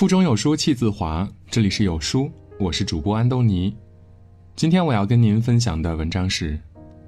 [0.00, 3.76] 腹中有书气自华，这里是有书，我是主播安东尼。
[4.56, 6.58] 今天我要跟您分享的文章是：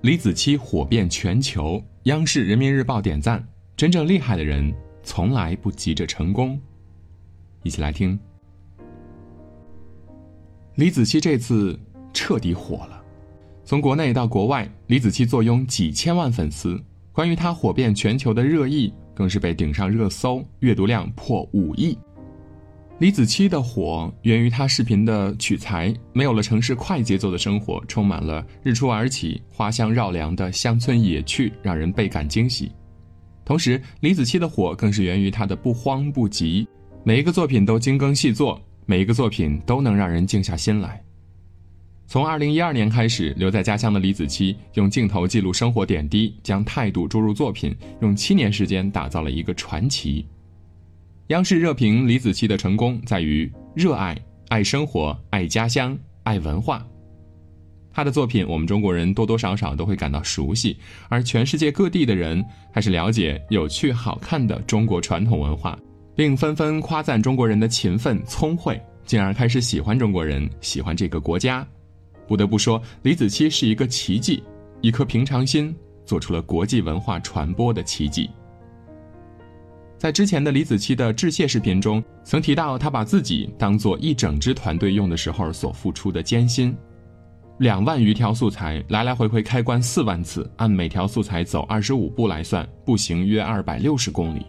[0.00, 3.46] 李子柒火遍全球，央视、人民日报点赞。
[3.76, 4.74] 真正厉害的人
[5.04, 6.60] 从来不急着成功。
[7.62, 8.18] 一起来听。
[10.74, 11.78] 李子柒这次
[12.12, 13.00] 彻底火了，
[13.64, 16.76] 从国内到国外，李子柒坐拥几千万粉丝。
[17.12, 21.96] 关于她火遍全球的热议，更是被顶上热搜，阅读量破五亿。
[23.00, 32.70] 李子柒的火源于她视频的取材，没有了城市快节奏的生活，充满了日出而起、花香绕梁的乡村野趣，让人倍感惊喜。
[33.42, 36.68] 同时，李子柒的火更是源于她的不慌不急，
[37.02, 41.02] 每一个作品都精耕细作，每一个作品都能让人静下心来。
[42.06, 50.26] 从二零一二年开始，留在家乡的李子柒用镜头记录生活点滴，将态度注入作品，用七年时间打造了一个传奇。
[51.30, 56.84] 央视热评李子柒的成功在于热爱、爱生活、爱家乡、爱文化。
[57.92, 60.76] 他的作品，我们中国人多多少少都会感到熟悉，
[61.08, 65.78] 而全世界各地的人还是了解有趣好看的中国传统文化，
[66.16, 71.64] 并纷纷夸赞中国人的勤奋聪慧，进而开始喜欢中国人，喜欢这个国家。
[72.26, 74.42] 不得不说，李子柒是一个奇迹，
[74.80, 75.72] 一颗平常心
[76.04, 78.28] 做出了国际文化传播的奇迹。
[80.00, 86.74] 在之前的李子柒的致谢视频中，曾提到他把自己当做一整支团队用的时候所付出的艰辛。
[87.58, 94.46] 两万余条素材，来来回回开关四万次，按每条素材走二十五步来算，步行约二百六十公里。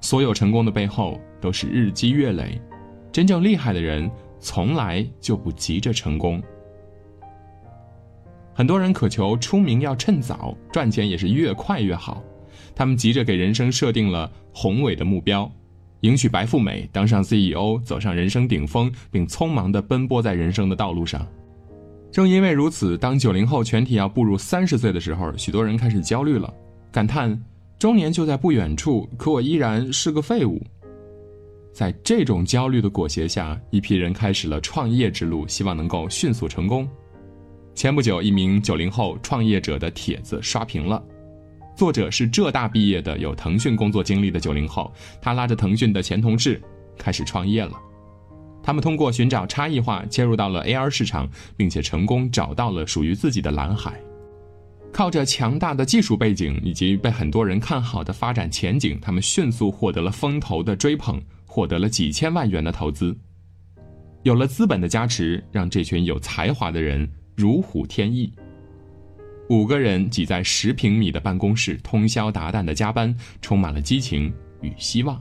[0.00, 2.60] 所有成功的背后都是日积月累，
[3.12, 6.42] 真正厉害的人从来就不急着成功。
[8.52, 12.20] 很多人渴求出名要趁早，赚钱也是越快越好。
[12.74, 15.50] 他们急着给人生设定了宏伟的目标，
[16.00, 21.26] 迎娶白富美，当上 CEO，走上人生顶峰，并匆忙地奔波在人生的道路上。
[22.10, 26.52] 正因为如此，当九零后全体要步入三十岁的时候，许多人开始焦虑了，
[26.90, 27.40] 感叹
[27.78, 30.60] 中年就在不远处，可我依然是个废物。
[31.72, 36.88] 在这种焦虑的裹挟下，一批人开始了创业之路，希望能够迅速成功。
[37.76, 41.00] 前不久，一名九零后创业者的帖子刷屏了。
[41.74, 46.60] 作者是浙大毕业的，有腾讯工作经历的九零后，他拉着腾讯的前同事
[46.98, 47.72] 开始创业了。
[48.62, 51.26] 他们通过寻找差异化，切入到了 AR 市场，
[51.56, 53.98] 并且成功找到了属于自己的蓝海。
[54.92, 63.16] 靠着强大的技术背景以及被很多人看好的发展前景，他们迅速获得了风投的追捧，获得了几千万元的投资。
[64.24, 68.30] 有了资本的加持，让这群有才华的人如虎添翼。
[69.50, 73.12] 五个人挤在十平米的办公室，通宵达旦的加班，
[73.42, 75.20] 充满了激情与希望。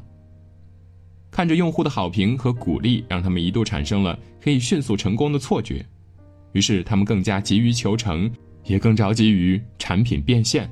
[1.32, 5.84] 看着用户的好评和鼓励，让他们一度产生了可以迅速成功的错觉，
[6.52, 8.32] 于是他们更加急于求成，
[8.66, 10.70] 也更着急于产品变现。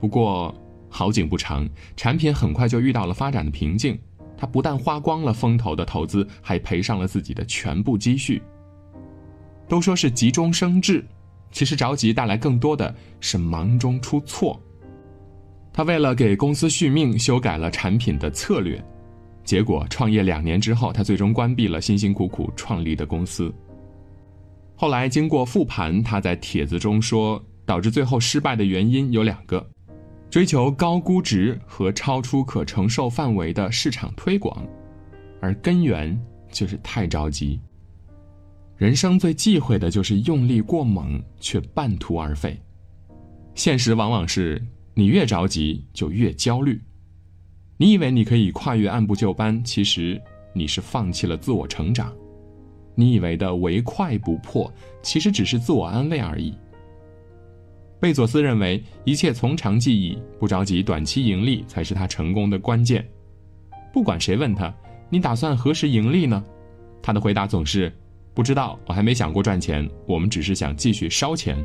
[0.00, 0.52] 不过
[0.88, 3.96] 好景不长，产品很快就遇到了发展的瓶颈，
[4.36, 8.42] 他不但花光了风投的投资，还赔上了自己的全部积蓄。
[9.68, 11.06] 都说是急中生智。
[11.50, 14.60] 其实着急带来更多的是忙中出错。
[15.72, 18.82] 他为了给公司续命，修改了产品的策略，
[19.44, 23.52] 结果创业两年之后，他最终关闭了辛辛苦苦创立的公司。
[24.74, 29.64] 后来经过复盘，他在帖子中说，导致最后失败的原因有两个：
[30.28, 34.66] 追求高估值和超出可承受范围的市场推广，
[35.40, 36.18] 而根源
[36.50, 37.60] 就是太着急。
[38.80, 42.58] 人生最忌讳的就是用力过猛却半途而废，
[43.54, 44.58] 现实往往是
[44.94, 46.80] 你越着急就越焦虑。
[47.76, 50.18] 你以为你可以跨越按部就班，其实
[50.54, 52.10] 你是放弃了自我成长。
[52.94, 56.54] 你以为的唯快不破，其实只是自我安慰而已。
[58.00, 63.06] 贝佐斯认为，一切从长计议，不着急短期盈利才是他成功的关键。
[63.92, 64.74] 不管谁问他，
[65.10, 66.42] 你打算何时盈利呢？
[67.02, 67.92] 他的回答总是。
[68.34, 69.88] 不知道，我还没想过赚钱。
[70.06, 71.56] 我们只是想继续烧钱。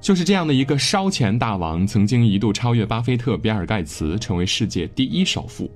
[0.00, 5.70] 就是这样的一个烧钱大王，曾经一度超越巴菲特、比尔盖茨，成为世界第一首富。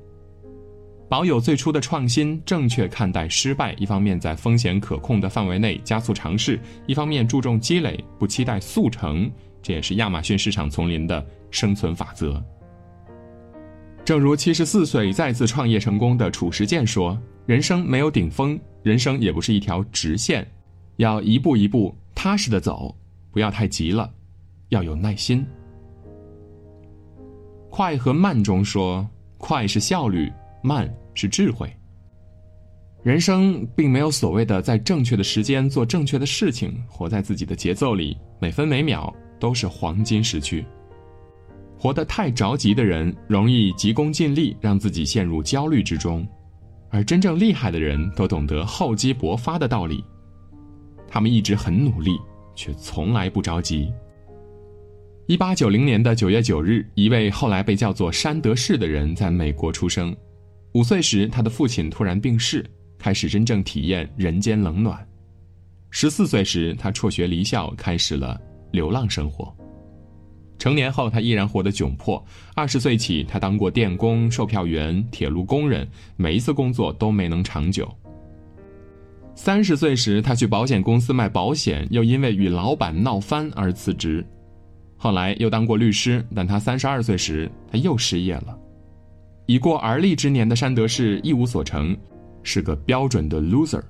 [1.09, 3.73] 保有最初的创新，正确看待失败。
[3.79, 9.31] 一方面在风险可控的范围内加速尝试，一方面注重积累，不期待速成。
[9.63, 12.43] 这也是亚马逊市场丛林的生存法则。
[14.09, 20.51] 正如七十四岁再次创业成功的褚时健说：“人生没有顶峰。”人生也不是一条直线，
[20.97, 22.97] 要一步一步踏实的走，
[23.31, 24.11] 不要太急了，
[24.71, 25.47] 要有耐心。
[27.69, 29.07] 快和慢中说，
[29.37, 30.33] 快是效率，
[30.63, 31.71] 慢是智慧。
[33.03, 40.65] 人生并没有所谓的在正确的时间做正确的事情，活在自己的节奏里，每分每秒都是黄金时区。
[41.79, 46.27] 活得太着急的人，容易急功近利，让自己陷入焦虑之中；
[46.91, 50.05] 而真正厉害的人，都懂得厚积薄发的道理。
[51.07, 52.19] 他们一直很努力，
[52.57, 53.93] 却从来不着急。
[55.27, 60.15] 一八九零年的九月九日，一位后来被叫做山德士的人在美国出生。
[60.73, 62.65] 五岁时，他的父亲突然病逝。
[62.99, 65.07] 开始真正体验人间冷暖。
[65.89, 68.37] 十四岁时，他辍学离校，开始了
[68.73, 69.57] 流浪生活。
[70.59, 72.23] 成年后，他依然活得窘迫。
[72.55, 77.89] 二十岁起，他当过电工、售票员、铁路工人，每一次工作都没能长久。
[79.35, 84.27] 三十岁时，他去保险公司卖保险，又因为与老板闹翻而辞职。
[84.97, 88.59] 后来又当过律师，但他三十二岁时，他又失业了。
[89.47, 91.97] 已过而立之年的山德士一无所成。
[92.45, 93.83] 是个标准的 loser，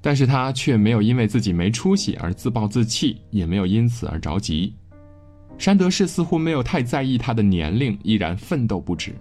[0.00, 4.72] 但是他却没有因为自己没出息而自暴自弃，也没有因此而着急。
[5.58, 9.14] 山德士似乎没有太在意他的年龄，依然奋斗不止。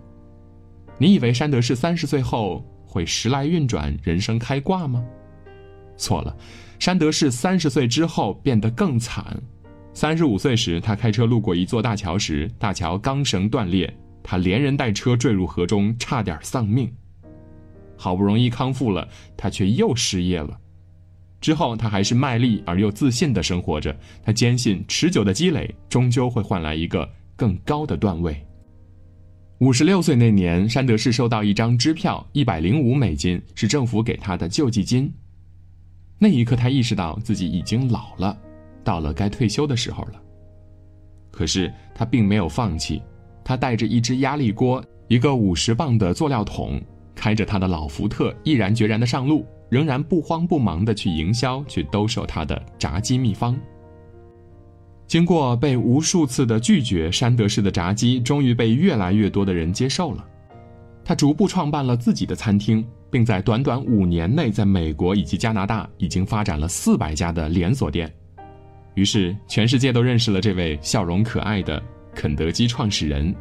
[0.97, 5.03] 你以为山德士三十岁后会时来运转，人生开挂吗？
[5.97, 6.35] 错了，
[6.79, 9.39] 山德士三十岁之后变得更惨。
[9.93, 13.93] 三十五岁时，他开车路过一座大桥时，大桥钢绳断裂，
[14.23, 16.91] 他连人带车坠入河中，差点丧命。
[17.97, 19.07] 好不容易康复了，
[19.37, 20.57] 他却又失业了。
[21.41, 23.93] 之后，他还是卖力而又自信的生活着。
[24.23, 28.39] 他坚信，持久的积累终究会换来一个更高的段位。
[29.57, 35.11] 五十六岁那年，山德士收到一张支票，一百零五美金，是政府给他的救济金。
[36.19, 38.37] 那一刻，他意识到自己已经老了，
[38.83, 40.21] 到了该退休的时候了。
[41.31, 43.01] 可是，他并没有放弃。
[43.43, 46.79] 他带着一只压力锅，一个五十磅的塑料桶。
[47.13, 53.57] 开着他的老福特，毅然决然的上路，仍然不慌不忙的去营销，去兜售他的炸鸡秘方。
[55.07, 60.27] 经过被无数次的拒绝，山德士的炸鸡终于被越来越多的人接受了。
[61.05, 68.13] 他逐步创办了自己的餐厅，并在短短五年内，在美国以及加拿大已经发展了四百家的连锁店。
[68.95, 71.81] 于是，全世界都认识了这位笑容可爱的
[72.13, 73.33] 肯德基创始人。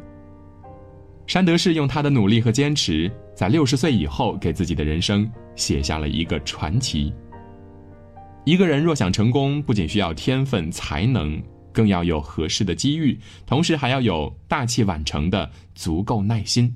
[1.27, 7.13] 山德士用他的努力和坚持，在六十岁以后给自己的人生写下了一个传奇。
[8.43, 11.41] 一个人若想成功，不仅需要天分才能，
[11.71, 16.75] 更要有合适的机遇，同时还要有大器晚成的足够耐心。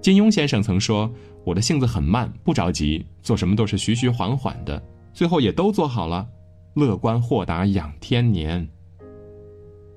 [0.00, 1.12] 金庸先生曾说
[1.44, 4.80] ：“我的性子很慢，不着急，做什么都是徐徐缓缓的，
[5.12, 6.26] 最后也都做好了。
[6.74, 8.68] 乐观豁达养天年。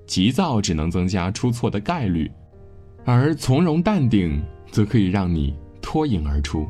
[0.08, 2.32] 急躁只能增加出错的概率。”
[3.06, 4.42] 而从容淡定，
[4.72, 6.68] 则可以让你脱颖而出。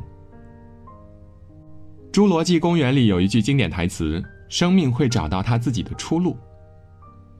[2.12, 6.36] 《侏罗纪公园》里有一句经典台词：“生命会找到他自己的出路。”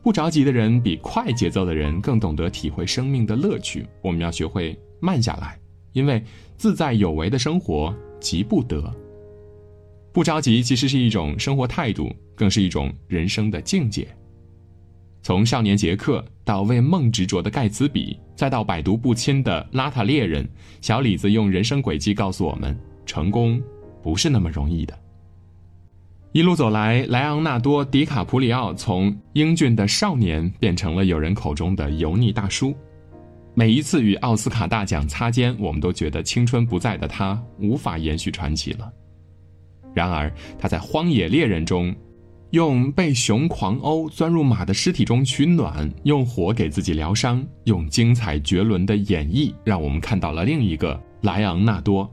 [0.02, 3.86] 不着急的人比快节奏的人更懂得体会生命的乐趣。
[4.00, 5.58] 我们要学会慢下来，
[5.92, 6.24] 因为
[6.56, 8.82] 自在有为的生活急不得。
[10.12, 14.08] 不着急其实是一种生活态度，更是一种人生的境界。
[15.22, 20.44] 从少年杰克到为梦执着的盖茨比，再到百毒不侵的邋遢猎人，
[20.80, 22.76] 小李子用人生轨迹告诉我们：
[23.06, 23.62] 成功
[24.02, 24.98] 不是那么容易的。
[26.32, 32.74] 一路走来，莱昂纳多·迪卡普里奥从英俊的少年变成了有人口中的油腻大叔。
[33.54, 38.92] 每一次与奥斯卡大奖擦肩，我们都觉得青春不在的他无法延续传奇了。
[39.94, 40.28] 然而，
[40.58, 41.94] 他在《荒野猎人》中。
[42.50, 52.12] 用被熊狂殴、钻入马的尸体中取暖，用火给自己疗伤，用精彩绝伦的演绎，让我们看到了另一个莱昂纳多。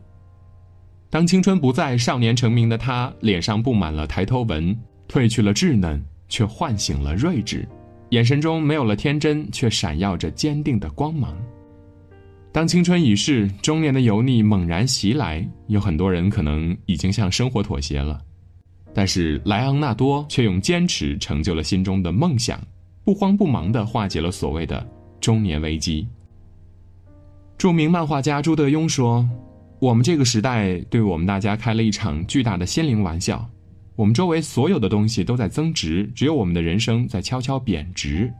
[1.10, 4.78] 当青春不在，少年成名的他脸上布满了抬头纹，
[5.10, 7.68] 褪去了稚嫩，却唤醒了睿智，
[8.10, 11.36] 眼神中没有了天真，却闪耀着坚定的光芒。
[12.52, 18.22] 当青春已逝，中年的油腻猛然袭来，有很多人可能已经向生活妥协了。
[18.98, 22.60] 但是莱昂纳多却用坚持成就了心中的梦想，
[23.04, 24.84] 不慌不忙地化解了所谓的
[25.22, 26.08] 中年危机。
[27.60, 29.24] 著名漫画家朱德庸说
[29.78, 33.48] ：“我们这个时代对我们大家开了一场巨大的心灵玩笑，
[33.96, 38.34] 我们周围所有的东西都在增值，只有我们的人生在悄悄贬值。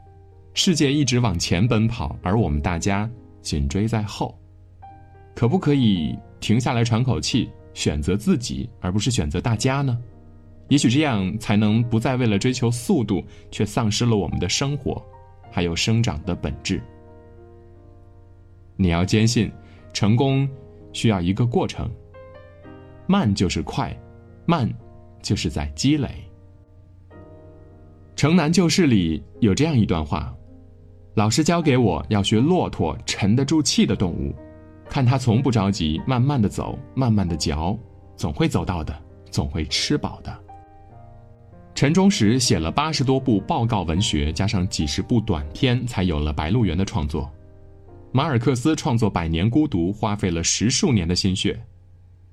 [0.54, 3.08] 世界一直往前奔跑，而我们大家
[3.40, 4.36] 紧追在后。
[5.36, 9.96] 可不可以停下来喘口气，选择自己，而不是选择大家呢？”
[10.68, 15.02] 也许这样才能不再为了追求速度，却丧失了我们的生活，
[15.50, 16.80] 还有生长的本质。
[18.76, 19.50] 你要坚信，
[19.92, 20.48] 成功
[20.92, 21.90] 需要一个过程。
[23.06, 23.98] 慢就是快，
[24.44, 24.70] 慢
[25.22, 26.08] 就是在积累。
[28.14, 30.34] 《城南旧事》里有这样一段话：
[31.14, 34.34] 老师教给我要学骆驼，沉得住气的动物，
[34.90, 37.78] 看它从不着急，慢慢的走，慢慢的嚼，
[38.16, 38.94] 总会走到的，
[39.30, 40.44] 总会吃饱的。
[41.78, 47.32] 陈忠实写了八十多部报告文学，加上几十部短篇，才有了《白鹿原》的创作。
[48.10, 51.56] 马尔克斯创作《百年孤独》花费了十数年的心血。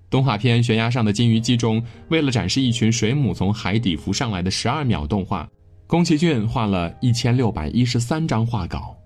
[0.09, 5.47] 动画片《悬崖上的金鱼姬》中，为了展示一群水母从海底浮上来的十二秒动画，
[5.85, 8.97] 宫崎骏画了一千六百一十三张画稿。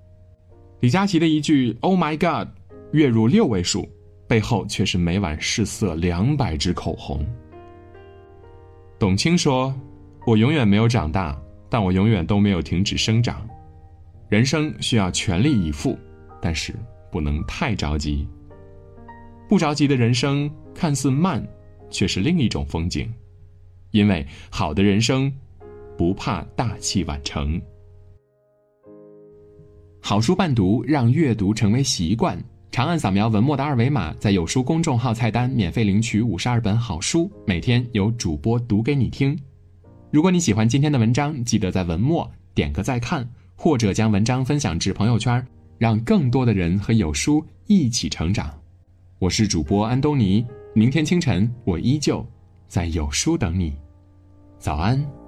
[0.79, 2.47] 李佳琦的一句 “Oh my God”，
[2.93, 3.85] 月入六位数，
[4.25, 7.27] 背后却是每晚试色两百支口红。
[8.97, 9.75] 董卿说
[10.29, 11.35] ：“我永远没有长大，
[11.71, 13.49] 但我永远都没有停止生长。
[14.27, 15.97] 人生需要全力以赴，
[16.39, 16.71] 但是
[17.11, 18.27] 不能太着急。
[19.47, 21.45] 不着急的人生。”看似慢，
[21.89, 23.11] 却是另一种风景，
[23.89, 25.33] 因为好的人生，
[25.97, 27.59] 不怕大器晚成。
[29.99, 32.41] 好书伴读，让阅读成为习惯。
[32.71, 39.35] 长按扫描文末的二维码，在有书公众号菜单免费领取五十二本好书，每天有主播读给你听。
[40.11, 45.45] 如果你喜欢今天的文章，记得在文末点个再看，或者将文章分享至朋友圈，
[45.77, 48.51] 让更多的人和有书一起成长。
[49.19, 50.43] 我是主播安东尼。
[50.73, 52.25] 明天清晨，我依旧
[52.67, 53.73] 在有书等你。
[54.57, 55.18] 早安。